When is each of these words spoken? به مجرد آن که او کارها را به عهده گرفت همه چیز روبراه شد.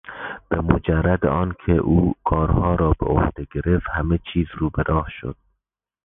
به 0.49 0.61
مجرد 0.61 1.25
آن 1.25 1.55
که 1.65 1.71
او 1.73 2.13
کارها 2.23 2.75
را 2.75 2.95
به 2.99 3.05
عهده 3.05 3.47
گرفت 3.53 3.85
همه 3.91 4.19
چیز 4.33 4.47
روبراه 4.57 5.05
شد. 5.19 5.35